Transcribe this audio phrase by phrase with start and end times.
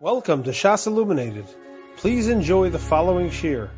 [0.00, 1.46] Welcome to Shas Illuminated.
[1.96, 3.68] Please enjoy the following shir.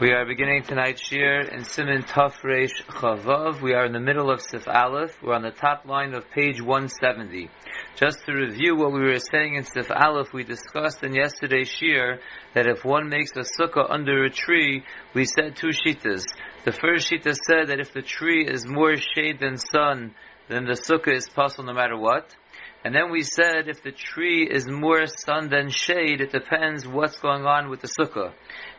[0.00, 3.62] We are beginning tonight's shir in Siman Tafresh Chavav.
[3.62, 5.16] We are in the middle of Sif Aleph.
[5.22, 7.50] We're on the top line of page 170.
[7.94, 12.18] Just to review what we were saying in Sif Aleph, we discussed in yesterday's shir
[12.54, 14.82] that if one makes a sukkah under a tree,
[15.14, 16.24] we said two shitas.
[16.64, 20.16] The first shita said that if the tree is more shade than sun,
[20.48, 22.34] then the sukkah is possible no matter what.
[22.84, 27.18] And then we said if the tree is more sun than shade, it depends what's
[27.20, 28.32] going on with the sukkah.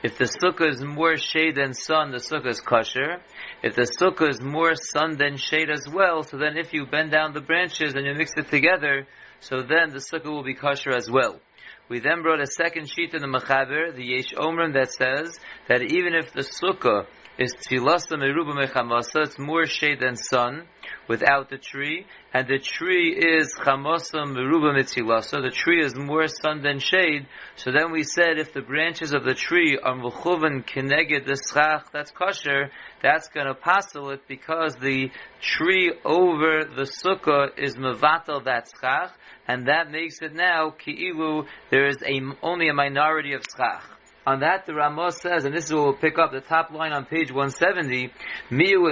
[0.03, 3.21] If the sukkah is more shade than sun, the sukkah is kosher.
[3.61, 7.11] If the sukkah is more sun than shade as well, so then if you bend
[7.11, 9.07] down the branches and you mix it together,
[9.39, 11.39] so then the sukkah will be kosher as well.
[11.87, 15.81] We then brought a second sheet in the Mechaber, the Yesh Omrim, that says that
[15.81, 17.05] even if the sukkah
[17.37, 20.67] is tfilasa meruba mechamasa, it's more shade than sun,
[21.07, 25.41] without the tree, and the tree is chamasa meruba mitzilasa.
[25.41, 27.27] The tree is more sun than shade.
[27.55, 31.91] So then we said if the branches of the tree are mechuvan kineged the schach,
[31.91, 32.71] that's kosher.
[33.01, 39.11] That's going to passel it because the tree over the sukkah is mevatel that schach,
[39.47, 41.45] and that makes it now ki'ilu.
[41.69, 43.83] There is a, only a minority of schach.
[44.25, 47.05] On that, the Ramah says, and this is we'll pick up the top line on
[47.05, 48.09] page 170,
[48.51, 48.87] Miu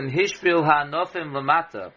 [0.66, 1.92] ha'nofim lamata.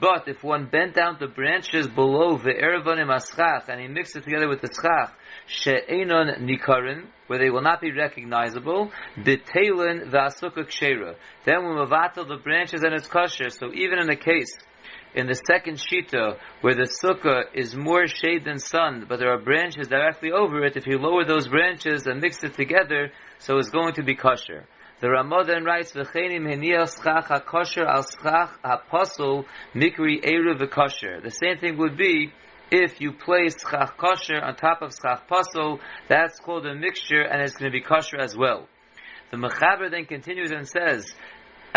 [0.00, 4.24] But if one bent down the branches below the ervanim aschach and he mixed it
[4.24, 5.12] together with the schach,
[5.46, 11.14] she'enon nikarin, where they will not be recognizable, b'teilin v'asukah kshera.
[11.44, 13.50] Then we mavatal the branches and its kosher.
[13.50, 14.56] So even in a case
[15.14, 19.40] in the second shita, where the sukkah is more shade than sun, but there are
[19.40, 23.70] branches directly over it, if you lower those branches and mix it together, so it's
[23.70, 24.66] going to be kosher.
[25.00, 31.30] The Ramah then writes, "V'chenim heniya schach hakosher al schach hapasul mikri eru v'kosher." The
[31.30, 32.32] same thing would be
[32.70, 35.80] if you place schach kosher on top of schach pasul.
[36.08, 38.68] That's called a mixture, and it's going to be kosher as well.
[39.30, 41.14] The Mechaber then continues and says,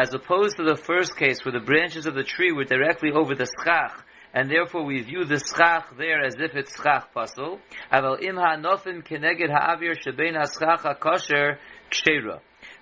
[0.02, 3.36] as opposed to the first case where the branches of the tree were directly over
[3.36, 4.04] the schach,
[4.34, 7.60] and therefore we view the schach there as if it's schach pasul.
[7.94, 8.38] Aval im
[9.04, 11.58] keneged ha'avir shebein ha'schach ha'kosher.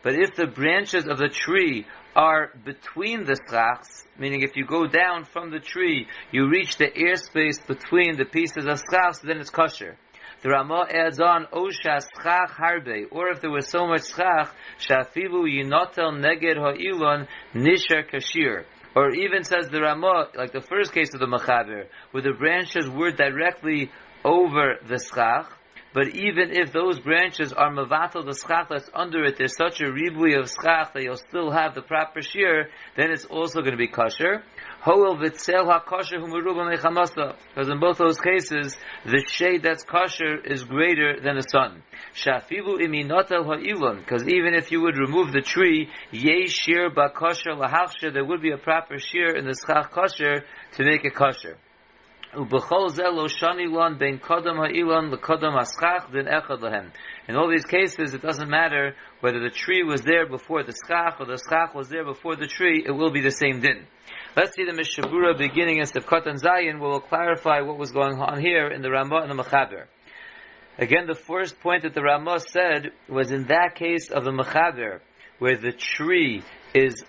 [0.02, 1.86] But if the branches of the tree
[2.16, 6.88] are between the schachs, meaning if you go down from the tree, you reach the
[6.88, 9.98] airspace between the pieces of schachs, then it's kosher.
[10.42, 14.50] The Ramah adds on, oh, Osha schach harbe, or if there was so much schach,
[14.80, 18.64] shafilu yinotel neged ha'ilon nishar kashir.
[18.96, 22.90] Or even says the Ramah, like the first case of the Mechaber, where the branches
[22.90, 23.92] were directly
[24.24, 25.52] over the schach,
[25.94, 29.86] but even if those branches are mavatal the schach that's under it, there's such a
[29.86, 33.78] ribui of schach that you'll still have the proper shear, then it's also going to
[33.78, 34.44] be kosher.
[34.82, 37.36] Hoel v'tzel ha-kosher mechamasa.
[37.50, 41.82] Because in both those cases, the shade that's kosher is greater than the sun.
[42.14, 44.00] Shafilu iminotel ha'ilon.
[44.00, 48.52] Because even if you would remove the tree, ye shear ba-kosher lahachsher, there would be
[48.52, 51.58] a proper shear in the schach kosher to make it kosher.
[52.32, 52.46] In
[57.36, 61.26] all these cases, it doesn't matter whether the tree was there before the schach or
[61.26, 63.88] the schach was there before the tree, it will be the same din.
[64.38, 68.40] Let's see the Mishabura beginning in Sefkat and Zayin, we'll clarify what was going on
[68.40, 69.86] here in the Ramah and the Mechaber.
[70.78, 75.00] Again, the first point that the Ramah said was in that case of the Mechaber,
[75.40, 76.44] where the tree
[76.76, 77.04] is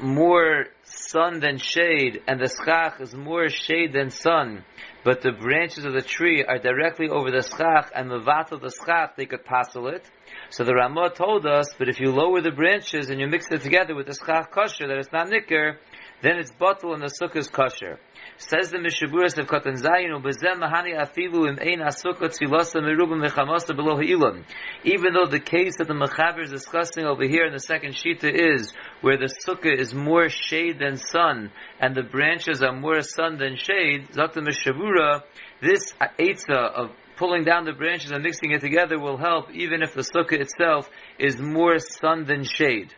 [0.00, 4.64] more sun than shade, and the schach is more shade than sun,
[5.04, 8.16] but the branches of the tree are directly over the schach, and the
[8.52, 10.04] of the schach, they could passel it.
[10.50, 13.62] So the Ramah told us, but if you lower the branches and you mix it
[13.62, 15.78] together with the schach kosher, that it's not nicker,
[16.22, 17.98] then it's bottle and the sukkah is kosher.
[18.36, 23.76] Says the Mishaburas of Katan Zayin, Ubezem Mahani Afilu Im Ein Asukah Tzilasa Merubim Mechamasa
[23.76, 24.44] Below Ha'ilon.
[24.82, 28.24] Even though the case that the Mechaber is discussing over here in the second Shita
[28.24, 28.72] is
[29.02, 33.54] where the sukkah is more shade than sun and the branches are more sun than
[33.56, 35.22] shade, Zakta Mishabura,
[35.62, 39.94] this Eitzah of pulling down the branches and mixing it together will help even if
[39.94, 40.90] the sukkah itself
[41.20, 42.92] is more sun than shade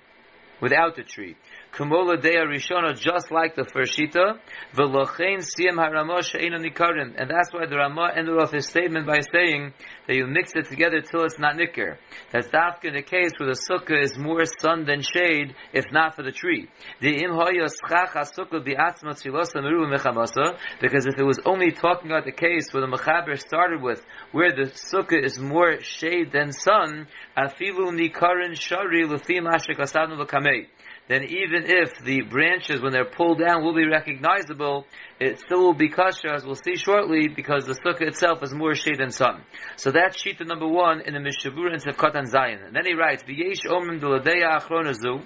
[0.62, 1.37] without the tree.
[1.76, 4.38] Kumola Dea Rishona, just like the first Shita,
[4.75, 7.14] V'lochein Siyam HaRamah She'ena Nikarim.
[7.19, 9.75] And that's why the Ramah ended off his statement by saying
[10.06, 11.99] that you mix it together till it's not Nikr.
[12.32, 16.23] That's dafka the case where the sukkah is more sun than shade, if not for
[16.23, 16.70] the tree.
[17.02, 22.11] The Im Hoya Schach HaSukkah Bi'atzma Tzilosa Meruva Mechamasa, because if it was only talking
[22.11, 24.02] about the case where the Mechaber started with,
[24.32, 27.06] where the sukkah is more shade than sun,
[27.37, 30.69] Afilu Nikarin Shari Lufim Ashek Asanu L'Kamei
[31.08, 34.87] then even if the branches, when they're pulled down, will be recognizable,
[35.20, 38.75] it still will be kosher, as we'll see shortly, because the sukkah itself is more
[38.75, 39.43] shade than sun.
[39.76, 42.61] So that's shita number one in the Mishabura and Sefkat and Zion.
[42.67, 45.23] And then he writes, V'yesh omim duladeya achronazu,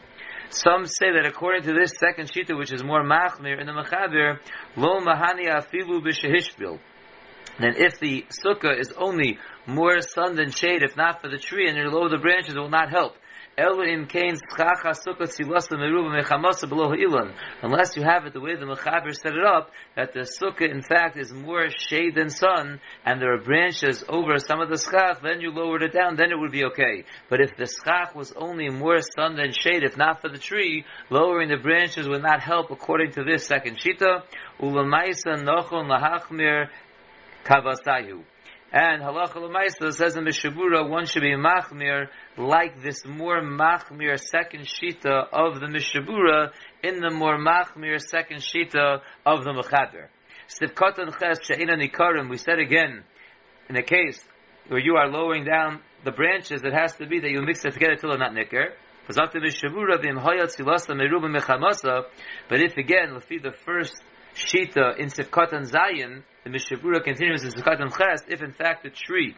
[0.50, 4.38] some say that according to this second shita, which is more machmir in the mechaber,
[4.76, 6.78] lo mahani afilu b'shehishbil.
[7.60, 11.68] Then if the sukkah is only more sun than shade, if not for the tree,
[11.68, 13.16] and you're low the branches, it will not help.
[13.58, 13.82] Unless
[17.96, 21.18] you have it the way the Mechaber set it up, that the sukkah in fact
[21.18, 25.42] is more shade than sun, and there are branches over some of the schach, then
[25.42, 27.04] you lowered it down, then it would be okay.
[27.28, 30.86] But if the schach was only more sun than shade, if not for the tree,
[31.10, 34.22] lowering the branches would not help according to this second shita.
[34.60, 36.68] Ulamaisa nochon lahachmir
[37.44, 38.22] kavasayu.
[38.72, 42.06] And halacha l'maisa says in Mishabura, one should be machmir
[42.36, 46.52] like this more machmir second shita of the Mishabura
[46.84, 50.06] in the more machmir second shita of the Mechaber.
[50.48, 53.02] Sivkatan ches she'ina nikarim, we said again,
[53.68, 54.24] in a case
[54.68, 57.72] where you are lowering down the branches, it has to be that you mix it
[57.72, 58.74] together till they're not nicker.
[59.08, 59.16] But
[62.60, 63.94] if again, the first
[64.34, 68.90] shita in Sivkatan Zayin, the Mishabura continues in Sukkot and Ches, if in fact the
[68.90, 69.34] tree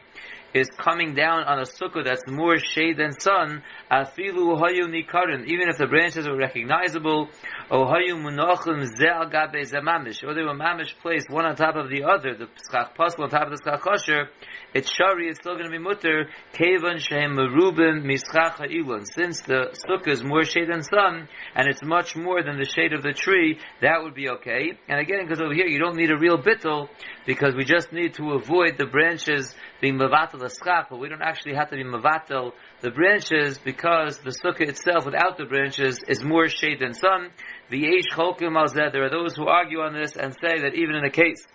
[0.55, 5.79] is coming down on a sukkah that's more shade than sun, afilu nikarin, even if
[5.79, 7.29] the branches are recognizable,
[7.71, 11.89] o hayu munachim ze'al gabe zemamish, or they were mamish placed one on top of
[11.89, 14.29] the other, the schach pasel on top of the schach kosher,
[14.75, 19.07] it's shari, it's still going to be mutter, kevan shehem merubim mischach ha'ilon.
[19.15, 22.93] Since the sukkah is more shade than sun, and it's much more than the shade
[22.93, 24.73] of the tree, that would be okay.
[24.89, 26.89] And again, because over here you don't need a real bittel,
[27.27, 31.55] because we just need to avoid the branches being mevatel the but we don't actually
[31.55, 36.49] have to be mevatel the branches because the sukkah itself without the branches is more
[36.49, 37.31] shade than sun.
[37.71, 38.53] The Yesh Cholkim
[38.93, 41.47] there are those who argue on this and say that even in a case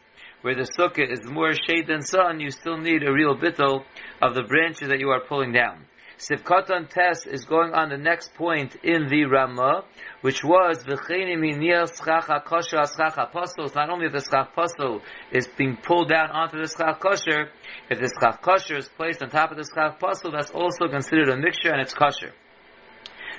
[0.42, 3.84] where the sukkah is more shade than sun, you still need a real bittel
[4.22, 5.86] of the branches that you are pulling down.
[6.18, 9.84] Sivkatan Tes is going on the next point in the Ramah,
[10.22, 10.84] which was
[13.20, 13.70] apostle.
[13.76, 17.52] Not only if the schach apostle is being pulled down onto the schach kosher,
[17.92, 21.30] if the schach kosher is placed on top of the schach apostle, that's also considered
[21.30, 22.34] a mixture and it's kosher.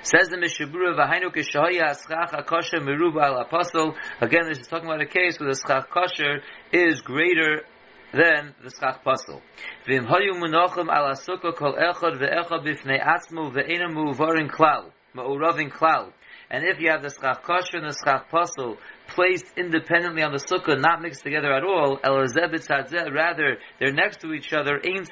[0.01, 3.93] Says the Mishabura, V'hainu kishahaya schach kosher meruba al apostle.
[4.21, 6.41] Again, this is talking about a case where the schach kosher
[6.71, 7.65] is greater
[8.11, 9.41] than the schach pasel.
[9.87, 16.11] V'im hayu munochem al asukah kol echad ve'echad b'fnei atzmu ve'ena mu'uvarin klal, ma'uravin klal.
[16.51, 20.39] And if you have the schach kosher and the schach pasel placed independently on the
[20.39, 25.03] sukkah, not mixed together at all, rather they're next to each other, In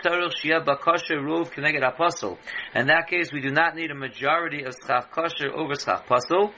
[2.87, 6.51] that case, we do not need a majority of schach kosher over schach pasel.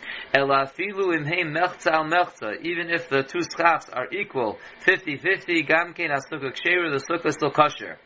[2.61, 7.97] Even if the two schachs are equal, 50-50, gamkein ksheru, the sukkah is still kosher.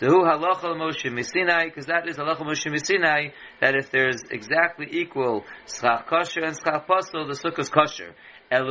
[0.00, 5.44] Tehu halacha Moshe Misinai, because that is halacha Moshe Misinai, that if there's exactly equal
[5.66, 8.14] schach kosher and schach pasel, the sukkah is kosher.
[8.52, 8.66] But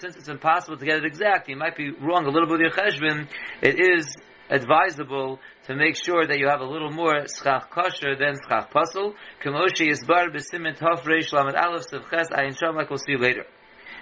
[0.00, 2.60] since it's impossible to get it exact, you might be wrong a little bit with
[2.62, 3.28] your cheshbon.
[3.60, 4.16] It is
[4.48, 9.14] advisable to make sure that you have a little more schach kosher than schach pasul.
[9.42, 13.44] Kamoshi yisbar b'simin tov reish lamed aleph sevches ayin shom like we'll see you later.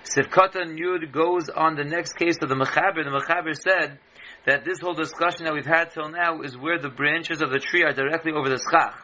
[0.04, 3.04] Sivkatan Yud goes on the next case of the Mechaber.
[3.04, 3.98] The Mechaber said
[4.46, 7.60] that this whole discussion that we've had till now is where the branches of the
[7.60, 8.98] tree are directly over the schach.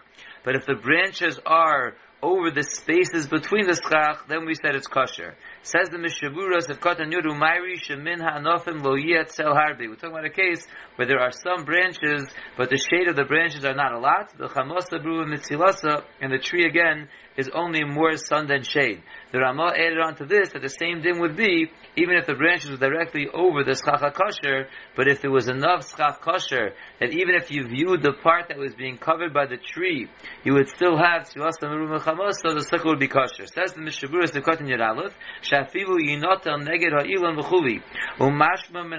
[0.44, 4.88] But if the branches are over the spaces between the schach, then we said it's
[4.88, 5.36] kosher.
[5.62, 9.88] Says the Mishaburas of Katan Yuru Mairi Shemin Ha'anofim Lo Yet Sel Harbi.
[9.88, 13.24] We're talking about a case where there are some branches, but the shade of the
[13.24, 14.32] branches are not a lot.
[14.38, 19.00] The Chamosa Bru Mitzilasa, and the tree again is only more sun than shade.
[19.30, 22.34] The Ramah added on to this that the same thing would be even if the
[22.34, 27.10] branches were directly over the schach kosher, but if there was enough schach kosher that
[27.12, 30.08] even if you viewed the part that was being covered by the tree,
[30.42, 31.96] you would still have tzilas merum
[32.32, 33.46] so the sukkah would be kosher.
[33.46, 35.12] Says the Mishaburas the Kotan Yeralef,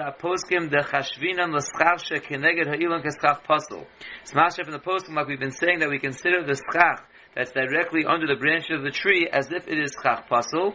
[0.01, 3.85] aposkim de chashvinan l'schach keneged ha'ilan keschach pasul.
[4.21, 7.03] It's mashma from the like we've been saying that we consider the schach
[7.35, 10.73] that's directly under the branch of the tree as if it is chach pasul.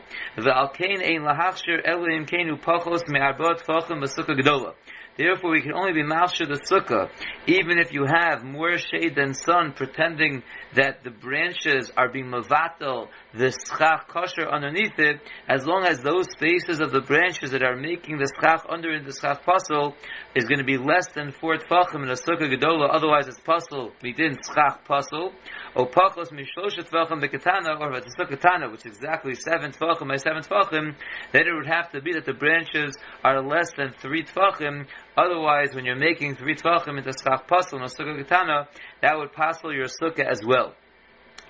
[5.16, 7.08] Therefore, we can only be malsha the sukkah,
[7.46, 10.42] even if you have more shade than sun, pretending
[10.74, 16.26] that the branches are being mavatal, the schach kosher underneath it, as long as those
[16.40, 19.94] faces of the branches that are making the schach under in the schach pasul
[20.34, 23.92] is going to be less than four tfachim in a sukkah gedola, otherwise it's pasul,
[24.02, 25.32] we didn't schach pasul,
[25.76, 30.08] o pachos mishlosha tvachim bekatana, or if it's a katana, which is exactly seven tvachim
[30.08, 30.96] by seven tvachim,
[31.32, 34.86] then it would have to be that the branches are less than three tvachim.
[35.16, 38.68] Otherwise, when you're making three tvachim into schach pasul and a sukkah katana,
[39.00, 40.74] that would pasul your sukkah as well.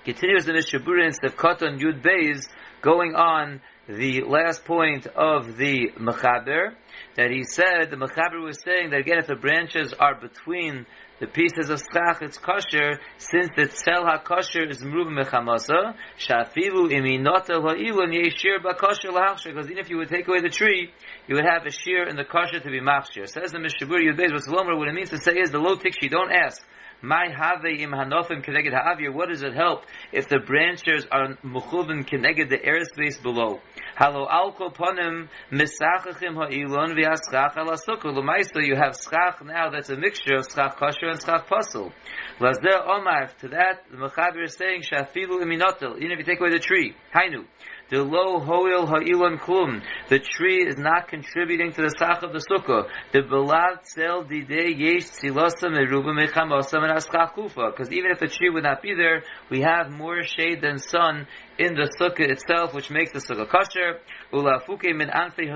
[0.03, 2.47] Continues the Mishabura in Stefkatan Yud Beis,
[2.81, 6.75] going on the last point of the Mechaber,
[7.15, 10.85] that he said, the Mechaber was saying that again, if the branches are between
[11.19, 17.61] the pieces of schach, it's kosher, since the tzel ha-kosher is mruv mechamasa, shafilu iminotel
[17.61, 20.91] ha'ilun yeshir ba-kosher lahachshir, because even if you would take away the tree,
[21.27, 23.27] you would have a shear in the kosher to be machshir.
[23.27, 26.61] Says the Mishabur Yudbeis, what it means to say is, the low tikshi, don't ask,
[27.01, 29.13] my have im hanofim keneged ha'avir.
[29.13, 33.59] What does it help if the branches are mechuvin keneged the airspace below?
[33.97, 38.15] Halo alko ponim misachachim ha'ilon v'aschach ala sukkah.
[38.15, 41.91] L'maisa, you have schach now that's a mixture of schach kosher and schach pasul.
[42.39, 46.51] Lazder omar, to that, the Mechaber is saying, shafilu iminotel, even if you take away
[46.51, 46.95] the tree.
[47.13, 47.45] Hainu.
[47.89, 49.83] The low hoil ha'ilon klum.
[50.09, 52.89] The tree is not contributing to the sach of the sukkah.
[53.11, 57.69] The belad sel dide yesh tzilosa meruba mechamosam and aschach kufa.
[57.69, 61.27] Because even if the tree would not be there, we have more shade than sun
[61.57, 63.99] in the sukkah itself, which makes the sukkah kosher.
[64.33, 65.49] Ulafuke min anfei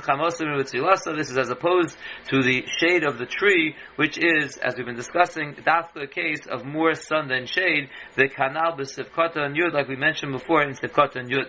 [0.00, 1.96] chamosam and This is as opposed
[2.28, 6.64] to the shade of the tree, which is, as we've been discussing, dafka case of
[6.64, 7.88] more sun than shade.
[8.16, 11.46] The kanal b'sivkata and yud, like we mentioned before in Katan Yud.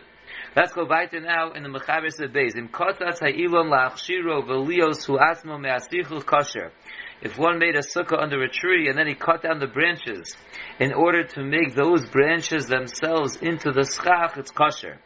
[0.55, 2.55] Let's go weiter now in the Mechaber Beis.
[2.55, 6.71] Im Kotatz ha'ilon la'achshiro v'lios hu asmo me'asichu kosher.
[7.21, 10.35] If one made a sukkah under a tree and then he cut down the branches
[10.79, 14.99] in order to make those branches themselves into the schach, it's kosher.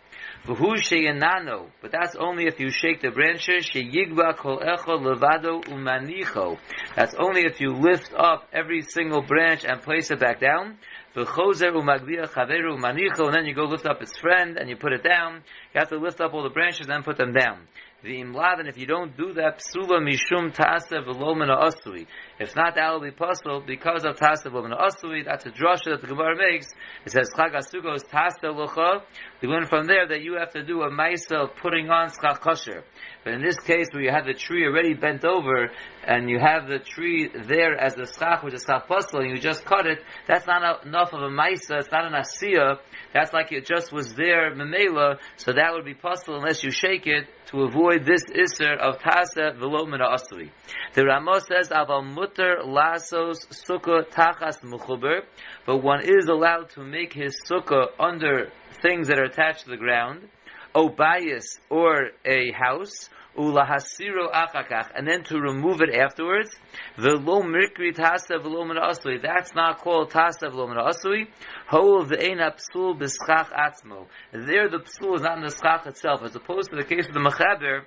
[0.45, 3.69] V'hu sheyanano, but that's only if you shake the branches.
[3.69, 6.57] Sheyigba kol echo levado umanicho.
[6.95, 10.79] That's only if you lift up every single branch and place it back down.
[11.15, 14.93] V'chozer umaglia chaveru umanicho, and then you go lift up its friend and you put
[14.93, 15.43] it down.
[15.73, 17.67] You have to lift up all the branches and put them down.
[18.03, 22.07] The imlad, and if you don't do that, psula mishum ta'asev v'lomina asui.
[22.39, 25.23] If not, that will be possible because of ta'asev v'lomina asui.
[25.23, 26.67] That's a drasha that the Gemara makes.
[27.05, 29.03] It says chag asugo is ta'asev locha.
[29.41, 32.41] We learn from there that you have to do a ma'isa of putting on schach
[32.41, 32.83] kosher.
[33.23, 35.71] But in this case, where you have the tree already bent over,
[36.03, 39.39] and you have the tree there as the schach, which is schach pasel, and you
[39.39, 42.77] just cut it, that's not enough of a maisa, it's not an asiya,
[43.15, 47.07] that's like it just was there, memela, so that would be possible unless you shake
[47.07, 50.51] it to avoid this iser of tasa velomina asli.
[50.93, 55.21] The Ramos says, aval mutter lasos sukkah tachas muchuber,
[55.65, 58.51] but one is allowed to make his sukkah under
[58.81, 60.27] things that are attached to the ground,
[60.75, 66.49] obayis or a house, ulahasiro achakach, and then to remove it afterwards.
[66.97, 69.21] Velo mirkri tasa velo asui.
[69.21, 71.27] That's not called tasa velo asui.
[71.67, 74.07] Ho of the eina psul b'schach atzmo.
[74.33, 77.13] There the psul is not in the schach itself, as opposed to the case of
[77.13, 77.83] the mechaber,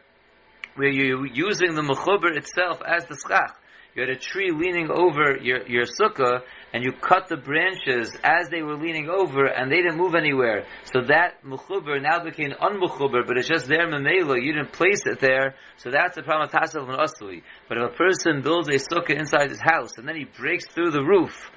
[0.77, 3.55] where you're using the mechuber itself as the schach
[3.95, 6.41] you had a tree leaning over your, your sukkah,
[6.73, 10.67] and you cut the branches as they were leaning over, and they didn't move anywhere.
[10.93, 14.43] So that mechuber now became unmechuber, but it's just there memela.
[14.43, 17.43] You didn't place it there, so that's the problem of tasav and.
[17.69, 20.91] But if a person builds a sukkah inside his house, and then he breaks through
[20.91, 21.51] the roof,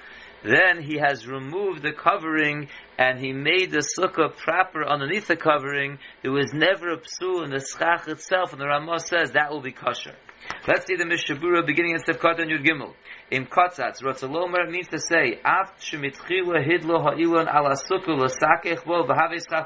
[0.44, 5.98] then he has removed the covering and he made the sukkah proper underneath the covering.
[6.22, 9.62] There was never a psul in the schach itself, and the Ramah says that will
[9.62, 10.16] be kosher.
[10.68, 12.94] Let's see the Mishabura beginning in Sefkat and Yud Gimel.
[13.32, 18.84] In Kotzatz, Rotzalomer means to say, Aft shemitchila hidlo ha'ilon ala sukkah l'sakech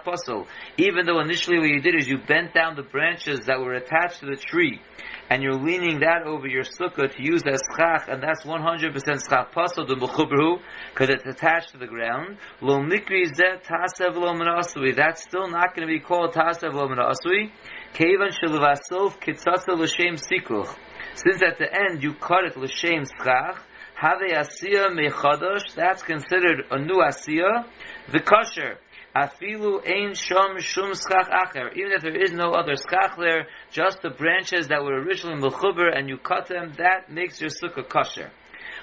[0.04, 0.48] posel.
[0.78, 4.20] Even though initially what you did is you bent down the branches that were attached
[4.20, 4.82] to the tree,
[5.30, 8.94] and you're leaning that over your sukkah to use as schach, and that's 100%
[9.30, 10.60] schach posel, the mechubru,
[10.94, 12.38] because it's attached to the ground.
[12.62, 14.96] Lo mikri zet tasev lo menasui.
[14.96, 17.52] That's still not going to be called tasev lo menasui.
[17.94, 20.74] Kevan sheluvasov kitzasa l'shem sikuch.
[21.14, 23.58] Since at the end you cut it l'shem schach,
[23.96, 27.66] have asiya mechadosh, that's considered a new asiya,
[28.12, 28.78] the kosher.
[29.14, 31.76] Afilu ein shom shum schach acher.
[31.76, 35.96] Even if there is no other schach there, just the branches that were originally mechuber
[35.96, 38.32] and you cut them, that makes your sukkah kosher.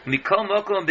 [0.06, 0.86] Mikol mokom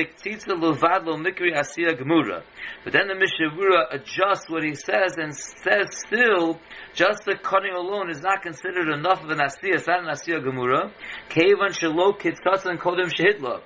[1.05, 2.43] lo mikri asiya gemura.
[2.83, 6.59] But then the Mishavura adjusts what he says and says still,
[6.93, 10.43] just the cutting alone is not considered enough of an asiya, it's not an asiya
[10.43, 10.91] gemura.
[11.29, 13.61] Kevan shelo kitzatzan kodem shehitla.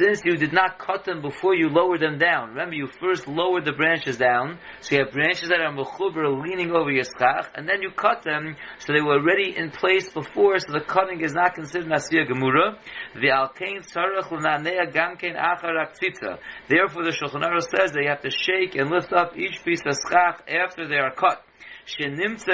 [0.00, 2.50] Since you did not cut them before you lowered them down.
[2.50, 6.72] Remember, you first lowered the branches down, so you have branches that are mechuber leaning
[6.72, 10.58] over your schach, and then you cut them, so they were already in place before,
[10.58, 12.76] so the cutting is not considered an asiya gemura.
[13.14, 15.74] The alkein tzarech l'nanei Therefore,
[17.04, 20.42] the Shulchan Aruch says they have to shake and lift up each piece of schach
[20.48, 21.44] after they are cut.
[21.98, 22.44] Then it's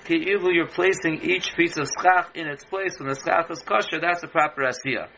[0.00, 2.98] keilu you're placing each piece of schach in its place.
[2.98, 5.08] When the schach is kosher, that's a proper asiyah.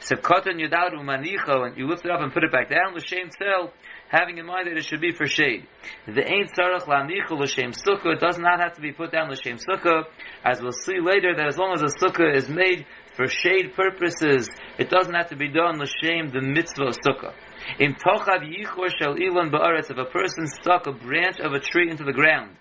[0.00, 2.94] So katan yadaru manicho, and you lift it up and put it back down.
[2.94, 3.72] L'shem tzel,
[4.12, 5.66] having in mind that it should be for shade.
[6.06, 10.04] The ain't sarach lanichu l'shem sukkah does not have to be put down l'shem sukkah,
[10.44, 12.84] as we'll see later that as long as the sukkah is made
[13.16, 17.32] for shade purposes, it doesn't have to be done l'shem the mitzvah of sukkah.
[17.78, 21.90] In tochav yichor shel ilan ba'aretz, if a person stuck a branch of a tree
[21.90, 22.56] into the ground,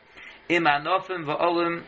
[0.48, 1.84] im anofim va'olim,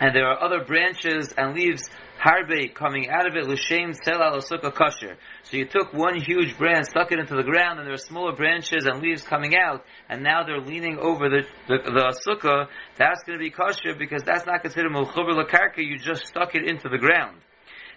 [0.00, 1.88] and there are other branches and leaves
[2.22, 5.16] harbe coming out of it, l'shem sel al sukkah kosher.
[5.42, 8.34] So you took one huge branch, stuck it into the ground, and there are smaller
[8.34, 13.22] branches and leaves coming out, and now they're leaning over the, the, the sukkah, that's
[13.24, 16.88] going to be kosher because that's not considered mulchuber lakarka, you just stuck it into
[16.88, 17.38] the ground.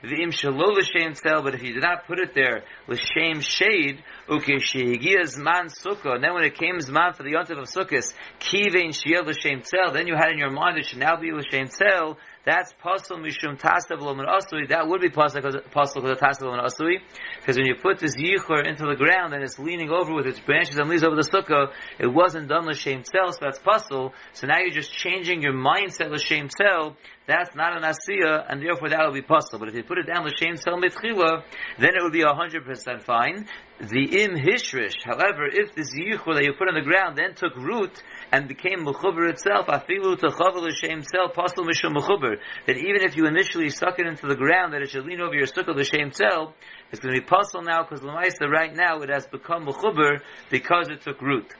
[0.01, 4.03] The im shalo l'shem tzel, but if you did not put it there l'shem shade,
[4.29, 8.13] uke shehigias man sukkah, and then when it came zman for the yontif of sukkahs,
[8.39, 11.67] kivein shiel l'shem tzel, then you had in your mind it should now be l'shem
[11.69, 14.69] tzel, that's possible mishum tasav loman asui.
[14.69, 16.97] That would be possible because because tasav loman asui.
[17.39, 20.39] Because when you put this yichur into the ground and it's leaning over with its
[20.39, 24.13] branches and leaves over the sukkah, it wasn't done l'shem tzel, so that's possible.
[24.33, 26.95] So now you're just changing your mindset l'shem tzel.
[27.27, 29.59] That's not an asiya, and therefore that will be possible.
[29.59, 31.41] But if you put it down l'shem sel mitchila,
[31.79, 33.47] then it would be hundred percent fine.
[33.79, 37.55] The im hishrish, however, if this yichur that you put on the ground then took
[37.57, 38.01] root
[38.31, 43.25] and became mechuber itself, afilu techavel l'shem tzel, pasul mishum mechuber that even if you
[43.25, 46.11] initially stuck it into the ground, that it should lean over your sukkah, the shame
[46.11, 46.53] tzel,
[46.91, 50.19] it's going to be possible now because Lamaisa right now it has become mechuber
[50.51, 51.51] because it took root.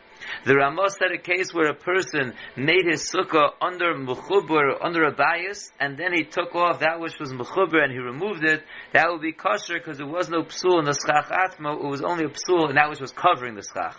[0.45, 5.11] The Ramah said a case where a person made his sukkah under mechuber, under a
[5.11, 8.63] bias, and then he took off that which was mechuber and he removed it.
[8.93, 11.73] That would be kosher because there was no psul in the schach atma.
[11.73, 13.95] It was only a psul in that which was covering the schach.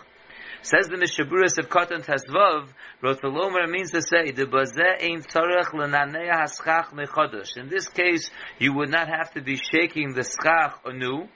[0.63, 2.67] Says the Mishaburis of Katan Tesvav,
[3.01, 7.57] wrote the Lomer means to say, the bazeh ein tzarech l'naneya haschach mechodosh.
[7.57, 11.27] In this case, you would not have to be shaking the schach anew.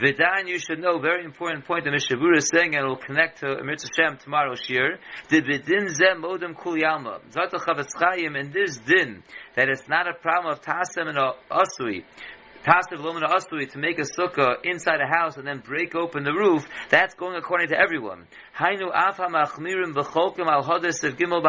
[0.00, 3.40] Vidan, you should know, very important point the Mishabura is saying, and it will connect
[3.40, 4.98] to Amir Hashem tomorrow's year.
[5.28, 7.20] The bidin zeh modem kul yalma.
[7.32, 9.22] Zata chavetz chayim, in this din,
[9.56, 11.18] that it's not a problem of tasem and
[11.50, 12.04] asui,
[12.64, 16.32] Tasav Lomina Asui to make a sukkah inside a house and then break open the
[16.32, 18.26] roof, that's going according to everyone.
[18.58, 21.42] Hainu Afa Machmirim B'chokim Al Hodes Gimel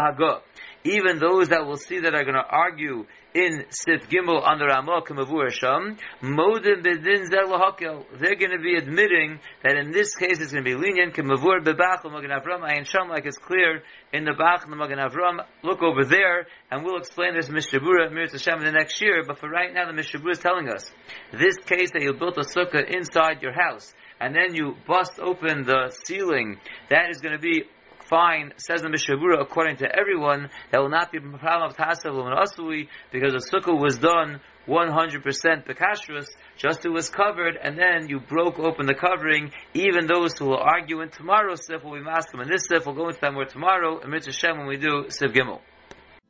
[0.84, 5.10] even those that will see that are going to argue in Sif Gimel under Amok
[5.10, 10.52] Mavur Sham, Modim Bedin Zel They're going to be admitting that in this case it's
[10.52, 11.14] going to be lenient.
[11.14, 14.98] Kemavur Bebach Magen Avram Ayin Sham, like it's clear in the Bach and the Magen
[14.98, 15.46] Avram.
[15.64, 19.24] Look over there, and we'll explain this Mishabura Mir Hashem in the next year.
[19.28, 20.90] But for right now, the Mishabura is telling us
[21.32, 25.64] this case that you built a sukkah inside your house and then you bust open
[25.64, 26.58] the ceiling,
[26.90, 27.64] that is going to be
[28.10, 32.18] fine, says the Mishabura, according to everyone, that will not be a problem of Tasav
[32.18, 35.24] and because the sukkah was done 100%
[35.66, 39.52] bekashrus, just it was covered, and then you broke open the covering.
[39.74, 42.94] Even those who will argue in tomorrow's sif will be maskim, and this sif will
[42.94, 45.60] go into that more tomorrow, and Mitzvah Shem when we do Sif Gimel.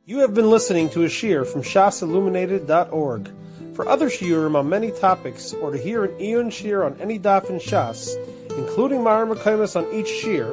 [0.06, 3.30] You have been listening to a shear from shasilluminated.org.
[3.74, 7.48] For other shiurim on many topics, or to hear an Eon shear on any daf
[7.48, 8.16] in Shas,
[8.58, 10.52] including Mara Mekaimas on each shear,